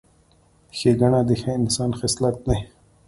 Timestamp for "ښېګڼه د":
0.77-1.31